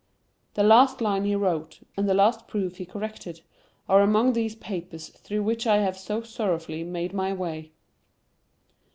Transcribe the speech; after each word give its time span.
The 0.55 0.63
last 0.63 0.99
line 0.99 1.25
he 1.25 1.35
wrote, 1.35 1.81
and 1.95 2.09
the 2.09 2.15
last 2.15 2.47
proof 2.47 2.77
he 2.77 2.87
corrected, 2.87 3.41
are 3.87 4.01
among 4.01 4.33
these 4.33 4.55
papers 4.55 5.09
through 5.09 5.43
which 5.43 5.67
I 5.67 5.77
have 5.77 5.95
so 5.95 6.23
sorrowfully 6.23 6.83
made 6.83 7.13
my 7.13 7.33
way. 7.33 7.71